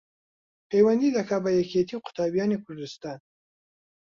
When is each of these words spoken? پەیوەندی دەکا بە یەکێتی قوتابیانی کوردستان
پەیوەندی 0.69 1.15
دەکا 1.17 1.37
بە 1.43 1.49
یەکێتی 1.59 2.01
قوتابیانی 2.03 2.61
کوردستان 2.63 3.19